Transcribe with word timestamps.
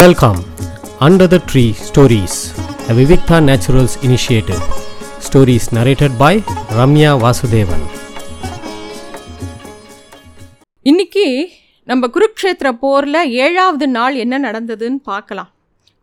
Welcome 0.00 0.38
under 1.00 1.30
the 1.32 1.38
tree 1.50 1.72
stories 1.86 2.36
a 2.88 2.94
Vivikta 2.98 3.36
Naturals 3.48 3.94
initiative. 4.02 4.62
Stories 5.18 5.64
narrated 5.76 6.12
by 6.18 6.34
Ramya 6.78 7.10
Vasudevan 7.22 7.84
இன்னைக்கு 10.82 11.50
நம்ம 11.84 12.06
குருக்ஷேத்திர 12.06 12.72
போரில் 12.72 13.30
ஏழாவது 13.30 13.88
நாள் 13.88 14.14
என்ன 14.14 14.38
நடந்ததுன்னு 14.38 15.00
பார்க்கலாம். 15.02 15.50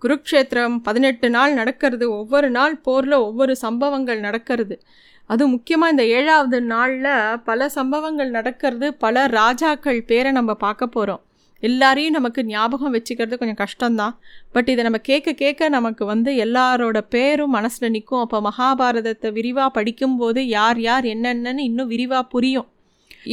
குருக்ஷேத்திரம் 0.03 0.77
பதினெட்டு 0.77 1.29
நாள் 1.29 1.53
நடக்கிறது 1.53 2.11
ஒவ்வொரு 2.11 2.49
நாள் 2.49 2.77
போரில் 2.77 3.11
ஒவ்வொரு 3.11 3.55
சம்பவங்கள் 3.55 4.19
நடக்கிறது. 4.19 4.77
அது 5.25 5.47
முக்கியமாக 5.47 5.91
இந்த 5.91 6.03
ஏழாவது 6.03 6.61
நாளில் 6.61 7.39
பல 7.43 7.69
சம்பவங்கள் 7.69 8.29
நடக்கிறது 8.29 8.93
பல 8.93 9.27
ராஜாக்கள் 9.27 10.03
பேரை 10.03 10.31
நம்ம 10.31 10.53
பார்க்க 10.53 10.87
போகிறோம் 10.87 11.23
எல்லாரையும் 11.59 12.15
நமக்கு 12.17 12.41
ஞாபகம் 12.45 12.93
வச்சுக்கிறது 12.95 13.39
கொஞ்சம் 13.39 13.61
கஷ்டம்தான். 13.63 14.13
பட் 14.51 14.69
இதை 14.73 14.83
நம்ம 14.83 15.01
கேட்க 15.09 15.33
கேட்க 15.33 15.69
நமக்கு 15.69 16.05
வந்து 16.05 16.31
எல்லாரோட 16.45 16.97
பேரும் 17.15 17.55
மனசில் 17.57 17.93
நிற்கும் 17.95 18.23
அப்போ 18.25 18.39
மகாபாரதத்தை 18.49 19.31
விரிவாக 19.37 19.69
படிக்கும்போது 19.77 20.43
யார் 20.47 20.79
யார் 20.79 21.07
என்னென்னு 21.15 21.67
இன்னும் 21.69 21.91
விரிவாக 21.93 22.23
புரியும். 22.35 22.69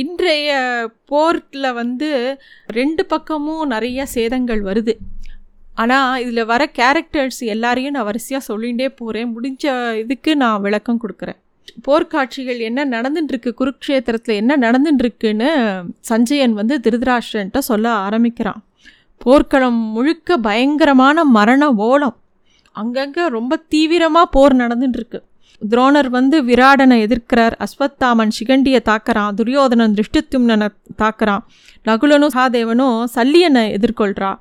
இன்றைய 0.02 0.50
போர்ட்டில் 1.10 1.76
வந்து 1.80 2.10
ரெண்டு 2.78 3.02
பக்கமும் 3.06 3.64
நிறைய 3.66 4.06
சேதங்கள் 4.14 4.62
வருது. 4.70 4.94
ஆனால் 5.82 6.20
இதில் 6.24 6.48
வர 6.50 6.62
கேரக்டர்ஸ் 6.78 7.40
எல்லாரையும் 7.54 7.94
நான் 7.96 8.08
வரிசையாக 8.10 8.46
சொல்லிகிட்டே 8.50 8.88
போகிறேன் 9.00 9.32
முடிஞ்ச 9.36 9.64
இதுக்கு 10.02 10.30
நான் 10.36 10.62
விளக்கம் 10.66 11.02
கொடுக்குறேன். 11.02 11.40
போர்க்காட்சிகள் 11.86 12.60
என்ன 12.68 12.84
நடந்துட்டுருக்கு 12.84 13.50
குருக்ஷேத்திரத்தில் 13.60 14.38
என்ன 14.42 14.56
நடந்துட்டுருக்குன்னு 14.56 15.50
சஞ்சயன் 16.00 16.52
வந்து 16.52 16.80
திருதராஷ்டன்ட்ட 16.84 17.58
சொல்ல 17.58 17.90
ஆரம்பிக்கிறான். 17.90 18.60
போர்க்களம் 19.16 19.80
முழுக்க 19.96 20.36
பயங்கரமான 20.36 21.24
மரண 21.24 21.68
ஓலம். 21.74 22.16
அங்கங்கே 22.72 23.26
ரொம்ப 23.26 23.56
தீவிரமாக 23.56 24.26
போர் 24.26 24.56
நடந்துட்டுருக்கு 24.56 25.20
துரோணர் 25.70 26.08
வந்து 26.08 26.36
விராடனை 26.44 26.96
எதிர்க்கிறார். 27.06 27.54
அஸ்வத்தாமன் 27.64 28.32
சிகண்டியை 28.38 28.80
தாக்கிறான். 28.90 29.34
துரியோதனன் 29.34 29.94
திருஷ்டித்யும்னனை 29.98 30.68
தாக்குறான். 31.02 31.44
நகுலனும் 31.84 32.34
சாதேவனும் 32.36 32.98
சல்லியனை 33.14 33.64
எதிர்கொள்கிறா 33.76 34.32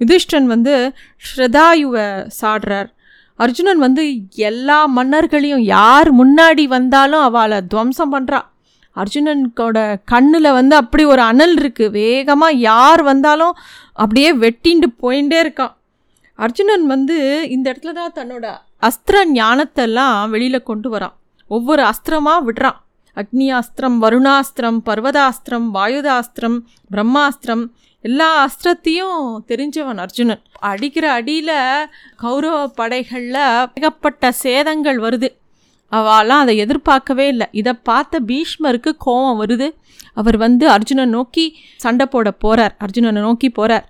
யுதிஷ்டன் 0.00 0.44
வந்து 0.44 0.92
ஸ்ரதாயுவை 1.28 2.06
சாடுறார். 2.40 2.88
அர்ஜுனன் 3.38 3.78
வந்து 3.78 4.02
எல்லா 4.34 4.78
மன்னர்களையும் 4.96 5.64
யார் 5.76 6.08
முன்னாடி 6.12 6.64
வந்தாலும் 6.68 7.20
அவளை 7.20 7.58
துவம்சம் 7.68 8.14
பண்ணுறா 8.14 8.40
அர்ஜுனனுக்கோட 8.96 9.78
கண்ணில் 10.04 10.50
வந்து 10.52 10.74
அப்படி 10.76 11.04
ஒரு 11.04 11.22
அனல் 11.22 11.56
இருக்குது 11.56 11.90
வேகமாக 11.90 12.60
யார் 12.68 13.02
வந்தாலும் 13.02 13.54
அப்படியே 13.92 14.30
வெட்டிண்டு 14.36 14.88
போயிட்டே 15.02 15.38
இருக்கான் 15.40 15.74
அர்ஜுனன் 16.38 16.86
வந்து 16.86 17.16
இந்த 17.48 17.66
இடத்துல 17.72 17.92
தான் 17.92 18.16
தன்னோட 18.18 18.46
அஸ்திர 18.82 19.24
ஞானத்தெல்லாம் 19.32 20.30
வெளியில் 20.30 20.62
கொண்டு 20.62 20.88
வரான். 20.90 21.14
ஒவ்வொரு 21.50 21.82
அஸ்திரமாக 21.82 22.44
விடுறான். 22.46 22.78
அக்னியாஸ்திரம் 23.16 23.96
வருணாஸ்திரம் 24.02 24.78
பர்வதாஸ்திரம் 24.86 25.66
வாயுதாஸ்திரம் 25.74 26.58
பிரம்மாஸ்திரம் 26.90 27.64
எல்லா 28.00 28.26
அஸ்திரத்தையும் 28.44 29.22
தெரிஞ்சவன் 29.46 30.00
அர்ஜுனன். 30.04 30.42
அடிக்கிற 30.60 31.12
அடியில் 31.12 31.56
கௌரவ 32.16 32.58
படைகளில் 32.68 33.40
ஏகப்பட்ட 33.74 34.32
சேதங்கள் 34.42 34.98
வருது. 35.06 35.28
அவெல்லாம் 35.92 36.42
அதை 36.44 36.56
எதிர்பார்க்கவே 36.56 37.26
இல்லை. 37.26 37.46
இதை 37.52 37.72
பார்த்த 37.72 38.20
பீஷ்மருக்கு 38.26 38.90
கோபம் 38.98 39.40
வருது. 39.42 39.68
அவர் 40.14 40.36
வந்து 40.36 40.64
அர்ஜுனன் 40.70 41.08
நோக்கி 41.08 41.44
சண்டை 41.76 42.06
போட 42.06 42.30
போகிறார் 42.30 42.76
அர்ஜுனனை 42.84 43.20
நோக்கி 43.26 43.50
போகிறார் 43.50 43.86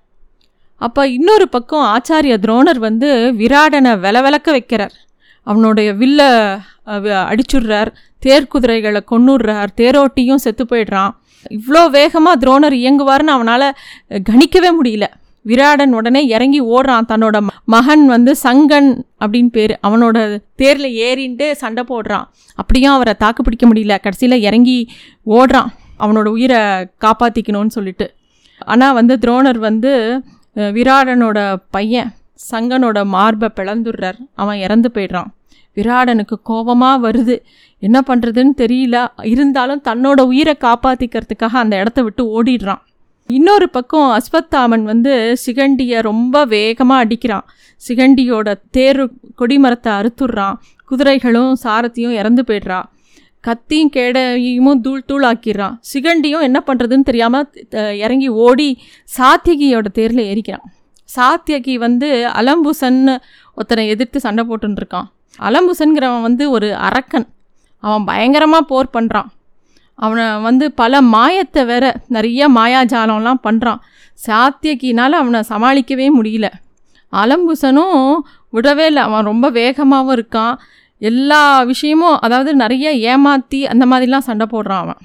அப்போ 0.81 1.03
இன்னொரு 1.09 1.48
பக்கம் 1.48 1.87
ஆச்சாரிய 1.95 2.34
துரோணர் 2.45 2.78
வந்து 2.78 3.09
விராடனை 3.39 3.93
விலவிலக்க 4.05 4.48
வைக்கிறார். 4.56 4.95
அவனுடைய 5.51 5.89
வில்ல 6.01 6.23
அடிச்சுடுறார். 7.31 7.91
தேர்க்குதிரைகளை 8.27 9.00
கொன்னுடுறார். 9.12 9.71
தேரோட்டியும் 9.81 10.43
செத்து 10.45 10.65
போயிடுறான். 10.71 11.12
இவ்வளோ 11.56 11.83
வேகமாக 11.97 12.41
துரோணர் 12.43 12.77
இயங்குவார்னு 12.83 13.34
அவனால் 13.37 13.67
கணிக்கவே 14.31 14.71
முடியல. 14.81 15.06
விராடன் 15.50 15.93
உடனே 15.99 16.21
இறங்கி 16.34 16.61
ஓடுறான். 16.77 17.09
தன்னோட 17.11 17.37
மகன் 17.75 18.05
வந்து 18.06 18.33
சங்கன் 18.43 18.89
அப்படின்னு 19.25 19.50
பேர். 19.56 19.75
அவனோட 19.89 20.17
தேரில் 20.61 20.97
ஏறின்ட்டு 21.06 21.47
சண்டை 21.62 21.84
போடுறான். 21.93 22.27
அப்படியும் 22.62 22.97
அவரை 22.97 23.15
தாக்கு 23.25 23.43
பிடிக்க 23.43 23.67
முடியல. 23.69 23.97
கடைசியில் 24.06 24.45
இறங்கி 24.49 24.78
ஓடுறான். 25.39 25.71
அவனோட 26.05 26.28
உயிரை 26.37 26.61
காப்பாற்றிக்கணும்னு 27.05 27.77
சொல்லிட்டு. 27.78 28.09
ஆனால் 28.72 28.97
வந்து 29.01 29.15
துரோணர் 29.25 29.61
வந்து 29.69 29.93
விராடனோட 30.77 31.39
பையன். 31.77 32.11
சங்கனோட 32.50 32.99
மார்பை 33.15 33.49
பிளந்துடுறார். 33.59 34.19
அவன் 34.43 34.59
இறந்து 34.66 34.91
போயிடுறான். 34.94 35.31
விராடனுக்கு 35.76 36.37
கோபமாக 36.43 36.97
வருது. 37.06 37.37
என்ன 37.87 37.99
பண்ணுறதுன்னு 38.09 38.54
தெரியல. 38.62 38.97
இருந்தாலும் 39.32 39.82
தன்னோட 39.88 40.21
உயிரை 40.32 40.54
காப்பாற்றிக்கிறதுக்காக 40.60 41.56
அந்த 41.62 41.75
இடத்த 41.82 42.03
விட்டு 42.03 42.25
ஓடிடுறான். 42.37 42.82
இன்னொரு 43.28 43.66
பக்கம் 43.71 44.10
அஸ்வத்தாமன் 44.19 44.84
வந்து 44.91 45.15
சிகண்டியை 45.44 45.98
ரொம்ப 46.10 46.44
வேகமாக 46.53 47.04
அடிக்கிறான். 47.04 47.47
சிகண்டியோட 47.88 48.54
தேர் 48.77 49.03
கொடிமரத்தை 49.41 49.91
அறுத்துடுறான். 50.00 50.56
குதிரைகளும் 50.91 51.53
சாரத்தையும் 51.65 52.16
இறந்து 52.21 52.44
போயிடுறா. 52.48 52.81
கத்தியும் 53.47 53.93
கேடையும் 53.97 54.81
தூள் 54.84 55.04
தூள் 55.09 55.27
ஆக்கிடுறான் 55.31 55.77
சிகண்டியும் 55.93 56.47
என்ன 56.48 56.59
பண்ணுறதுன்னு 56.66 57.09
தெரியாமல் 57.10 57.47
இறங்கி 58.04 58.28
ஓடி 58.47 58.69
சாத்தியகியோட 59.19 59.87
தேரில் 59.98 60.25
ஏறிக்கிறான். 60.31 60.66
சாத்தியகி 61.17 61.75
வந்து 61.87 62.09
அலம்புசன்னு 62.41 63.15
ஒருத்தனை 63.57 63.85
எதிர்த்து 63.89 64.19
சண்டை 64.21 64.43
போட்டுருக்கான் 64.49 65.09
அலம்புசன்கிறவன் 65.39 66.27
வந்து 66.29 66.45
ஒரு 66.51 66.69
அரக்கன். 66.89 67.27
அவன் 67.83 68.07
பயங்கரமாக 68.11 68.69
போர் 68.71 68.95
பண்ணுறான் 68.97 69.29
அவனை 69.99 70.25
வந்து 70.41 70.65
பல 70.81 71.01
மாயத்தை 71.15 71.63
வேற 71.67 71.85
நிறைய 72.17 72.49
மாயாஜாலம்லாம் 72.49 73.45
பண்ணுறான் 73.47 73.81
சாத்தியகினால் 74.27 75.21
அவனை 75.21 75.41
சமாளிக்கவே 75.53 76.07
முடியல. 76.19 76.47
அலம்புசனும் 77.13 78.03
விடவே 78.53 78.85
இல்லை. 78.91 79.03
அவன் 79.03 79.29
ரொம்ப 79.31 79.47
வேகமாகவும் 79.51 80.17
இருக்கான். 80.19 80.55
எல்லா 81.03 81.41
விஷயமும் 81.63 82.19
அதாவது 82.19 82.51
நிறைய 82.55 82.93
ஏமாற்றி 83.13 83.61
அந்த 83.67 83.85
மாதிரிலாம் 83.87 84.27
சண்டை 84.29 84.47
போடுறான் 84.53 84.83
அவன். 84.85 85.01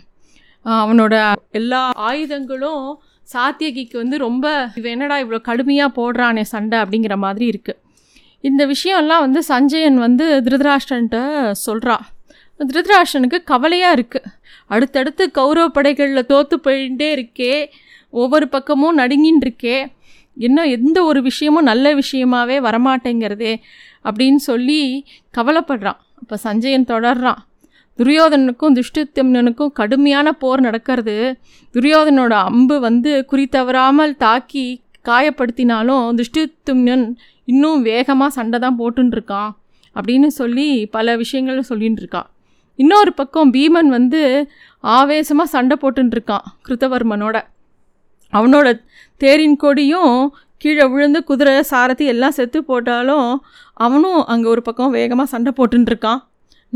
அவனோட 0.66 1.16
எல்லா 1.59 1.81
ஆயுதங்களும் 2.09 2.85
சாத்தியகிக்கு 3.31 3.94
வந்து 3.94 4.17
ரொம்ப 4.17 4.72
இவ 4.75 4.89
என்னடா 4.89 5.17
இவ்வளோ 5.19 5.41
கடுமையாக 5.41 5.95
போடுறானே 6.00 6.41
சண்டை 6.41 6.79
அப்படிங்கிற 6.79 7.16
மாதிரி 7.16 7.45
இருக்குது 7.53 7.79
இந்த 8.39 8.63
விஷயம்லாம் 8.66 9.23
வந்து 9.25 9.41
சஞ்சயன் 9.47 9.97
வந்து 9.97 10.25
திருதராஷ்டன்ட்ட 10.45 11.19
சொல்கிறா 11.67 11.97
திருதராஷ்டனுக்கு 12.59 13.38
கவலையாக 13.44 13.95
இருக்குது 13.97 14.31
அடுத்தடுத்து 14.67 15.31
கௌரவ 15.31 15.69
படைகளில் 15.69 16.25
தோற்று 16.25 16.59
போயிட்டே 16.63 17.07
இருக்கே. 17.17 17.53
ஒவ்வொரு 18.09 18.47
பக்கமும் 18.47 18.97
நடுங்கின்னு 18.97 19.44
இருக்கே. 19.45 19.78
இன்னும் 20.38 20.69
எந்த 20.78 21.03
ஒரு 21.03 21.22
விஷயமும் 21.22 21.69
நல்ல 21.72 21.95
விஷயமாவே 21.95 22.57
வரமாட்டேங்கிறதே 22.67 23.53
அப்படின்னு 24.03 24.41
சொல்லி 24.50 25.05
கவலைப்படுறான். 25.38 26.00
இப்போ 26.22 26.38
சஞ்சயன் 26.38 26.90
தொடர்றான். 26.91 27.41
துரியோதனனுக்கும் 27.99 28.75
துஷ்டித்தம்னனுக்கும் 28.77 29.71
கடுமையான 29.73 30.31
போர் 30.31 30.61
நடக்கிறது. 30.61 31.39
துரியோதனோட 31.73 32.31
அம்பு 32.31 32.79
வந்து 32.79 33.25
குறி 33.25 33.47
தவறாமல் 33.47 34.17
தாக்கி 34.17 34.81
காயப்படுத்தினாலும் 35.05 36.19
துஷ்டித்தும்னன் 36.19 37.15
இன்னும் 37.45 37.81
வேகமாக 37.81 38.31
சண்டை 38.31 38.59
தான் 38.59 38.79
போட்டுருக்கான் 38.79 39.51
அப்படின்னு 39.95 40.27
சொல்லி 40.27 40.85
பல 40.85 41.15
விஷயங்கள் 41.15 41.63
சொல்லின்னு 41.69 42.21
இன்னொரு 42.75 43.13
பக்கம் 43.13 43.53
பீமன் 43.53 43.87
வந்து 43.87 44.49
ஆவேசமாக 44.79 45.49
சண்டை 45.49 45.77
போட்டுருக்கான் 45.81 46.45
கிருத்தவர்மனோட. 46.67 47.41
அவனோட 48.33 48.83
தேரின் 49.17 49.55
கொடியும் 49.55 50.33
கீழே 50.57 50.85
விழுந்து 50.85 51.23
குதிரை 51.23 51.61
சாரதி 51.61 52.05
எல்லாம் 52.05 52.31
செத்து 52.31 52.63
போட்டாலும் 52.63 53.41
அவனும் 53.73 54.25
அங்கே 54.25 54.49
ஒரு 54.49 54.61
பக்கம் 54.61 54.91
வேகமாக 54.91 55.29
சண்டை 55.29 55.53
போட்டுருக்கான் 55.57 56.22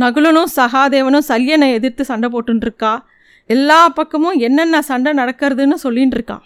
நகுலனும் 0.02 0.52
சகாதேவனும் 0.56 1.28
சல்யனை 1.28 1.72
எதிர்த்து 1.72 2.06
சண்டை 2.06 2.30
போட்டுருக்கா 2.34 3.00
எல்லா 3.46 3.90
பக்கமும் 3.90 4.38
என்னென்ன 4.38 4.82
சண்டை 4.82 5.14
நடக்கிறதுன்னு 5.14 5.78
சொல்லின்னு 5.84 6.16
இருக்கான் 6.18 6.46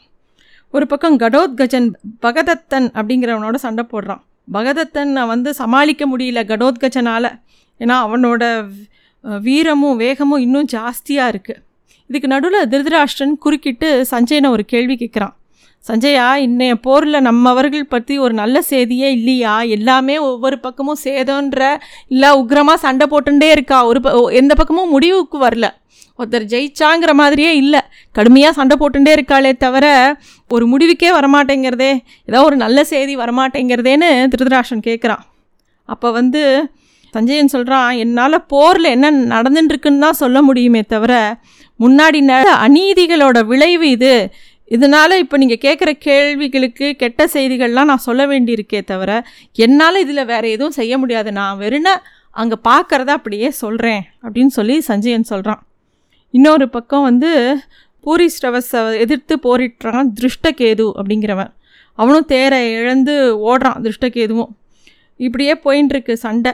ஒரு 0.69 0.88
பக்கம் 0.88 1.19
கடோத்கஜன் 1.19 1.88
பகதத்தன் 2.21 2.88
அப்படிங்கிறவனோட 2.98 3.56
சண்டை 3.56 3.86
போடுறான். 3.92 4.21
பகதத்தனை 4.51 5.25
வந்து 5.25 5.53
சமாளிக்க 5.53 6.07
முடியல 6.07 6.39
கடோத்கஜனால். 6.51 7.30
ஏன்னா 7.80 7.95
அவனோட 8.06 8.44
வீரமும் 9.42 9.98
வேகமும் 9.98 10.39
இன்னும் 10.39 10.68
ஜாஸ்தியாக 10.71 11.31
இருக்குது 11.33 11.62
இதுக்கு 12.07 12.27
நடுவில் 12.27 12.69
திருதராஷ்டிரன் 12.69 13.38
குறுக்கிட்டு 13.38 14.06
சஞ்சயனை 14.06 14.50
ஒரு 14.50 14.65
கேள்வி 14.65 14.95
கேட்குறான் 14.95 15.36
சஞ்சயா 15.88 16.25
இன்னைய 16.45 16.74
போரில் 16.86 17.25
நம்மவர்கள் 17.28 17.92
பற்றி 17.94 18.16
ஒரு 18.24 18.33
நல்ல 18.39 18.57
செய்தியே 18.62 19.07
இல்லையா? 19.18 19.54
எல்லாமே 19.75 20.16
ஒவ்வொரு 20.28 20.57
பக்கமும் 20.66 21.00
சேதன்ற 21.04 21.62
இல்லை 22.13 22.30
உக்ரமாக 22.42 22.83
சண்டை 22.83 23.06
போட்டுட்டே 23.13 23.48
இருக்கா? 23.56 23.78
ஒரு 23.92 24.00
ப 24.06 24.10
எந்த 24.42 24.54
பக்கமும் 24.60 24.94
முடிவுக்கு 24.95 25.38
வரல. 25.45 25.68
ஒருத்தர் 26.19 26.45
ஜெயிச்சாங்கிற 26.54 27.12
மாதிரியே 27.22 27.51
இல்லை. 27.62 27.81
கடுமையாக 28.16 28.57
சண்டை 28.60 28.75
போட்டுட்டே 28.81 29.13
இருக்காளே 29.18 29.54
தவிர 29.66 29.86
ஒரு 30.51 30.66
முடிவுக்கே 30.74 31.10
வரமாட்டேங்கிறதே 31.18 31.92
ஏதோ 32.30 32.42
ஒரு 32.50 32.57
நல்ல 32.63 32.84
செய்தி 32.92 33.16
வரமாட்டேங்கிறதேன்னு 33.24 34.10
திருதராஷன் 34.34 34.86
கேட்குறான் 34.89 35.24
அப்போ 35.89 36.07
வந்து 36.19 36.44
சஞ்சயன் 37.13 37.54
சொல்கிறான் 37.56 37.89
என்னால் 38.04 38.45
போரில் 38.54 38.94
என்ன 38.95 39.07
நடந்துட்டுருக்குன்னு 39.34 40.06
தான் 40.06 40.22
சொல்ல 40.22 40.38
முடியுமே 40.42 40.81
தவிர 40.94 41.13
முன்னாடி 41.80 42.19
நட 42.30 42.48
அநீதிகளோட 42.66 43.38
விளைவு 43.51 43.86
இது. 43.89 44.13
இதனால் 44.75 45.21
இப்போ 45.23 45.35
நீங்கள் 45.41 45.62
கேட்குற 45.65 45.91
கேள்விகளுக்கு 46.07 46.88
கெட்ட 47.01 47.21
செய்திகள்லாம் 47.33 47.89
நான் 47.91 48.06
சொல்ல 48.07 48.21
வேண்டியிருக்கே 48.31 48.81
தவிர 48.91 49.12
என்னால் 49.65 50.01
இதில் 50.03 50.29
வேறு 50.31 50.50
எதுவும் 50.56 50.77
செய்ய 50.79 50.94
முடியாது. 51.01 51.29
நான் 51.39 51.59
வெறுன 51.63 51.95
அங்கே 52.41 52.57
பார்க்குறத 52.69 53.09
அப்படியே 53.19 53.50
சொல்கிறேன் 53.63 54.03
அப்படின்னு 54.23 54.53
சொல்லி 54.57 54.75
சஞ்சயன் 54.89 55.31
சொல்கிறான் 55.31 55.62
இன்னொரு 56.33 56.65
பக்கம் 56.75 57.07
வந்து 57.09 57.31
பூரி 58.03 58.27
ஸ்ரவஸை 58.35 58.81
எதிர்த்து 59.03 59.33
போரிட்டுறான் 59.45 60.07
திருஷ்டகேது 60.19 60.85
அப்படிங்கிறவன். 61.00 61.51
அவனும் 62.00 62.27
தேரை 62.33 62.59
இழந்து 62.77 63.15
ஓடுறான் 63.50 63.81
திருஷ்டகேதுவும். 63.85 64.51
இப்படியே 65.19 65.53
போயின்ட்டுருக்கு 65.65 66.13
சண்டை. 66.25 66.53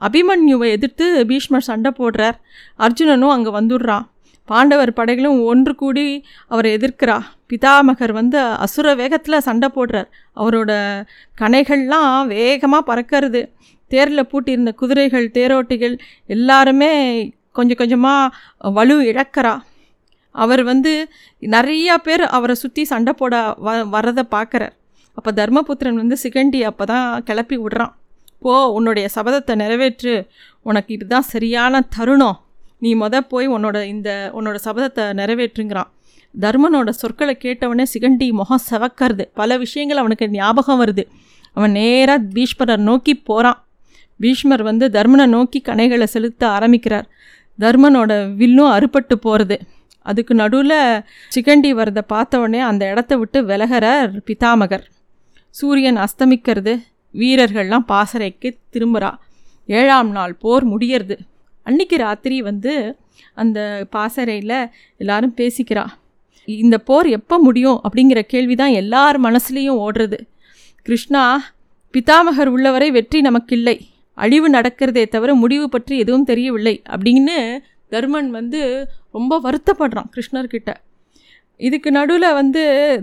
அபிமன்யுவை 0.00 0.68
எதிர்த்து 0.76 1.06
பீஷ்மர் 1.30 1.66
சண்டை 1.70 1.90
போடுறார். 1.98 2.36
அர்ஜுனனும் 2.84 3.34
அங்கே 3.36 3.50
வந்துடுறான். 3.58 4.06
பாண்டவர் 4.50 4.92
படைகளும் 4.98 5.38
ஒன்று 5.50 5.72
கூடி 5.82 6.06
அவரை 6.52 6.70
எதிர்க்கிறா. 6.76 7.16
பிதாமகர் 7.50 8.12
வந்து 8.18 8.38
அசுர 8.64 8.94
வேகத்தில் 9.00 9.44
சண்டை 9.48 9.68
போடுறார். 9.76 10.08
அவரோட 10.40 10.70
கணைகள்லாம் 11.40 12.28
வேகமாக 12.34 12.88
பறக்கிறது. 12.90 13.42
தேரில் 13.90 14.28
பூட்டியிருந்த 14.30 14.72
குதிரைகள் 14.80 15.26
தேரோட்டிகள் 15.36 15.94
எல்லாருமே 16.36 16.92
கொஞ்சம் 17.58 17.80
கொஞ்சமாக 17.82 18.72
வலு 18.78 18.96
இழக்கிறா. 19.10 19.54
அவர் 20.34 20.62
வந்து 20.70 20.92
நிறையா 21.42 21.94
பேர் 22.06 22.24
அவரை 22.36 22.54
சுற்றி 22.62 22.82
சண்டை 22.90 23.12
போட 23.20 23.34
வ 23.66 23.76
வரதை 23.94 24.24
பார்க்குறார் 24.34 24.74
அப்போ 25.18 25.30
தர்மபுத்திரன் 25.38 26.00
வந்து 26.02 26.16
சிகண்டி 26.24 26.60
அப்போ 26.68 26.84
தான் 26.90 27.08
கிளப்பி 27.28 27.56
விடுறான். 27.62 27.94
போ 28.42 28.52
உன்னுடைய 28.76 29.06
சபதத்தை 29.14 29.54
நிறைவேற்று. 29.62 30.14
உனக்கு 30.68 30.90
இதுதான் 30.96 31.26
சரியான 31.32 31.80
தருணம். 31.96 32.38
நீ 32.78 32.94
மொத 32.94 33.20
போய் 33.20 33.48
உன்னோட 33.48 33.76
இந்த 33.84 34.10
உன்னோட 34.38 34.56
சபதத்தை 34.64 35.04
நிறைவேற்றுங்கிறான். 35.20 35.90
தர்மனோட 36.40 36.88
சொற்களை 36.90 37.34
கேட்டவொடனே 37.44 37.84
சிகண்டி 37.94 38.26
முகம் 38.30 38.64
செவக்கிறது 38.70 39.24
பல 39.34 39.56
விஷயங்கள் 39.56 39.96
அவனுக்கு 39.96 40.26
ஞாபகம் 40.30 40.80
வருது. 40.82 41.04
அவன் 41.52 41.70
நேராக 41.70 42.26
பீஷ்மரை 42.34 42.76
நோக்கி 42.76 43.14
போகிறான் 43.28 43.58
பீஷ்மர் 44.20 44.62
வந்து 44.62 44.86
தர்மனை 44.88 45.26
நோக்கி 45.26 45.62
கணைகளை 45.64 46.04
செலுத்த 46.04 46.42
ஆரம்பிக்கிறார். 46.48 47.06
தர்மனோட 47.58 48.12
வில்லும் 48.34 48.70
அறுபட்டு 48.70 49.14
போகிறது 49.14 49.56
அதுக்கு 50.02 50.34
நடுவில் 50.34 50.78
சிகண்டி 51.34 51.70
வரதை 51.80 52.02
பார்த்தவொடனே 52.12 52.60
அந்த 52.60 52.82
இடத்த 52.90 53.16
விட்டு 53.16 53.44
விலகிறார் 53.44 54.12
பிதாமகர். 54.26 54.84
சூரியன் 55.50 55.96
அஸ்தமிக்கிறது. 55.96 56.72
வீரர்கள்லாம் 57.14 57.88
பாசறைக்கு 57.92 58.48
திரும்புகிறா 58.72 59.10
ஏழாம் 59.66 60.10
நாள் 60.10 60.34
போர் 60.34 60.64
முடியறது. 60.68 61.16
அன்னைக்கு 61.68 61.96
ராத்திரி 62.06 62.36
வந்து 62.50 62.72
அந்த 63.42 63.58
பாசறையில் 63.94 64.58
எல்லாரும் 65.02 65.34
பேசிக்கிறா 65.40 65.84
இந்த 66.48 66.76
போர் 66.88 67.08
எப்போ 67.16 67.36
முடியும் 67.46 67.78
அப்படிங்கிற 67.86 68.20
கேள்வி 68.32 68.54
தான் 68.60 68.74
எல்லார் 68.80 69.16
மனசுலேயும் 69.26 69.80
ஓடுறது. 69.84 70.18
கிருஷ்ணா 70.86 71.22
பிதாமகர் 71.94 72.50
உள்ளவரை 72.54 72.88
வெற்றி 72.96 73.18
நமக்கில்லை. 73.20 73.76
அழிவு 74.18 74.48
நடக்கிறதே 74.50 75.04
தவிர 75.14 75.30
முடிவு 75.42 75.66
பற்றி 75.68 75.94
எதுவும் 76.02 76.28
தெரியவில்லை 76.30 76.74
அப்படின்னு 76.94 77.36
தர்மன் 77.92 78.30
வந்து 78.38 78.60
ரொம்ப 79.16 79.34
வருத்தப்படுறான் 79.44 80.08
கிருஷ்ணர்கிட்ட. 80.14 80.70
இதுக்கு 81.60 81.90
நடுவில் 81.98 82.36
வந்து 82.40 82.62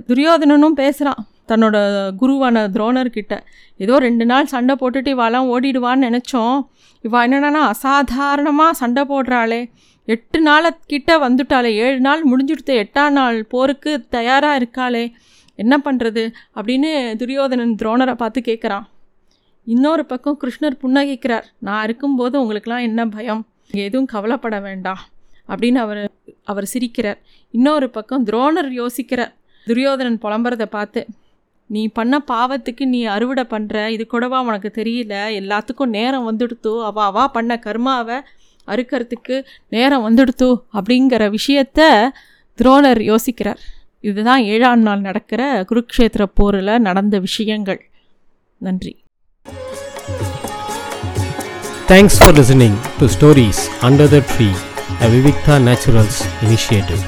துரியோதனனும் 0.09 0.79
பேசுகிறான் 0.81 1.21
தன்னோட 1.47 1.77
குருவான 2.21 2.63
துரோணர்கிட்ட 2.75 3.35
ஏதோ 3.77 3.99
ரெண்டு 3.99 4.25
நாள் 4.25 4.51
சண்டை 4.53 4.75
போட்டுட்டு 4.79 5.11
இவாலாம் 5.15 5.49
ஓடிடுவான்னு 5.55 6.05
நினச்சோம். 6.07 6.57
இவா 7.03 7.19
என்னென்னா 7.27 7.61
அசாதாரணமாக 7.73 8.73
சண்டை 8.73 9.03
போடுறாளே. 9.09 9.59
எட்டு 10.05 10.39
நாளைக்கிட்ட 10.45 11.11
வந்துட்டாளே. 11.25 11.71
ஏழு 11.85 11.99
நாள் 11.99 12.23
முடிஞ்சுடுத்து 12.31 12.73
எட்டாம் 12.81 13.15
நாள் 13.19 13.37
போருக்கு 13.45 13.91
தயாராக 14.09 14.59
இருக்காளே. 14.59 15.05
என்ன 15.55 15.75
பண்ணுறது 15.85 16.23
அப்படின்னு 16.55 17.15
துரியோதனன் 17.15 17.75
துரோணரை 17.81 18.13
பார்த்து 18.13 18.41
கேட்குறான் 18.45 18.85
இன்னொரு 19.67 20.05
பக்கம் 20.05 20.39
கிருஷ்ணர் 20.43 20.79
புன்னகிக்கிறார். 20.81 21.45
நான் 21.59 21.83
இருக்கும்போது 21.83 22.35
உங்களுக்கெலாம் 22.41 22.81
என்ன 22.81 23.05
பயம்? 23.05 23.41
எதுவும் 23.71 24.05
கவலைப்பட 24.05 24.59
வேண்டாம். 24.59 25.01
அப்படின்னு 25.47 25.79
அவர் 25.85 26.01
அவர் 26.43 26.67
சிரிக்கிறார். 26.73 27.19
இன்னொரு 27.51 27.89
பக்கம் 27.89 28.25
துரோணர் 28.25 28.69
யோசிக்கிறார். 28.81 29.33
துரியோதனன் 29.65 30.19
புலம்புறதை 30.21 30.65
பார்த்து 30.65 31.01
நீ 31.65 31.87
பண்ண 31.87 32.23
பாவத்துக்கு 32.27 32.85
நீ 32.85 33.05
அறுவடை 33.05 33.43
பண்ணுற 33.49 33.87
இது 33.87 34.07
கூடவா 34.07 34.41
உனக்கு 34.41 34.71
தெரியல? 34.75 35.15
எல்லாத்துக்கும் 35.39 35.93
நேரம் 35.97 36.27
வந்துடுத்து. 36.31 36.83
அவ 36.83 37.03
அவா 37.03 37.27
பண்ண 37.27 37.59
கர்மாவை 37.65 38.19
அறுக்கிறதுக்கு 38.67 39.45
நேரம் 39.69 40.05
வந்துடுத்து 40.07 40.49
அப்படிங்கிற 40.73 41.35
விஷயத்த 41.37 41.81
துரோணர் 42.59 43.01
யோசிக்கிறார். 43.11 43.61
இதுதான் 43.99 44.43
ஏழாம் 44.43 44.79
நாள் 44.79 44.99
நடக்கிற 44.99 45.65
குருக்ஷேத்திர 45.69 46.25
போரில் 46.33 46.79
நடந்த 46.79 47.19
விஷயங்கள். 47.19 47.81
நன்றி. 48.57 48.93
Thanks 51.87 52.17
for 52.19 52.33
listening 52.33 52.77
to 52.99 53.05
stories 53.05 53.63
under 53.81 54.11
the 54.13 54.19
tree 54.31 54.49
a 55.01 55.07
Vivikta 55.07 55.55
Naturals 55.67 56.21
initiative 56.45 57.03